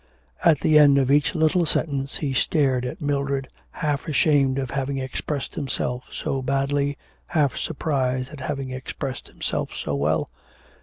At 0.43 0.61
the 0.61 0.79
end 0.79 0.97
of 0.97 1.11
each 1.11 1.35
little 1.35 1.63
sentence 1.63 2.17
he 2.17 2.33
stared 2.33 2.87
at 2.87 3.03
Mildred, 3.03 3.47
half 3.69 4.07
ashamed 4.07 4.57
at 4.57 4.71
having 4.71 4.97
expressed 4.97 5.53
himself 5.53 6.05
so 6.11 6.41
badly, 6.41 6.97
half 7.27 7.55
surprised 7.55 8.31
at 8.33 8.39
having 8.39 8.71
expressed 8.71 9.27
himself 9.27 9.75
so 9.75 9.93
well. 9.93 10.31